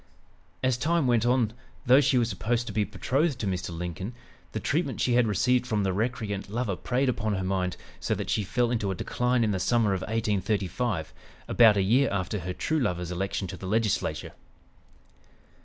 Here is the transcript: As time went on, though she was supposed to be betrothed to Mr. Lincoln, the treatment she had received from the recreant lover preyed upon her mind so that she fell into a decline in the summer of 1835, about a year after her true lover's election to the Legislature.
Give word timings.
As 0.63 0.77
time 0.77 1.05
went 1.05 1.27
on, 1.27 1.53
though 1.85 2.01
she 2.01 2.17
was 2.17 2.27
supposed 2.27 2.65
to 2.65 2.73
be 2.73 2.83
betrothed 2.83 3.37
to 3.37 3.45
Mr. 3.45 3.69
Lincoln, 3.69 4.15
the 4.51 4.59
treatment 4.59 4.99
she 4.99 5.13
had 5.13 5.27
received 5.27 5.67
from 5.67 5.83
the 5.83 5.93
recreant 5.93 6.49
lover 6.49 6.75
preyed 6.75 7.07
upon 7.07 7.35
her 7.35 7.43
mind 7.43 7.77
so 7.99 8.15
that 8.15 8.31
she 8.31 8.43
fell 8.43 8.71
into 8.71 8.89
a 8.89 8.95
decline 8.95 9.43
in 9.43 9.51
the 9.51 9.59
summer 9.59 9.93
of 9.93 10.01
1835, 10.01 11.13
about 11.47 11.77
a 11.77 11.83
year 11.83 12.09
after 12.11 12.39
her 12.39 12.51
true 12.53 12.79
lover's 12.79 13.11
election 13.11 13.45
to 13.47 13.57
the 13.57 13.67
Legislature. 13.67 14.31